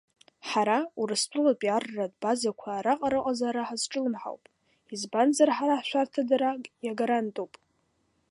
Ҳара, 0.49 0.77
Урыстәылатәи 0.99 1.71
арратә 1.75 2.17
базақәа 2.21 2.69
араҟа 2.77 3.07
рыҟазаара 3.13 3.67
ҳазҿлымҳауп, 3.67 4.43
избанзар 4.93 5.49
ҳара 5.57 5.75
ҳшәарҭадара 5.81 6.51
иагарантуп. 6.85 7.51